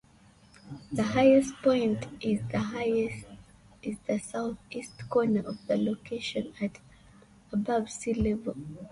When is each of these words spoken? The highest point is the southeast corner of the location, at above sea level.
The 0.91 1.03
highest 1.03 1.53
point 1.61 2.07
is 2.21 2.39
the 2.51 4.17
southeast 4.19 5.07
corner 5.09 5.41
of 5.47 5.67
the 5.67 5.77
location, 5.77 6.53
at 6.59 6.79
above 7.53 7.91
sea 7.91 8.15
level. 8.15 8.55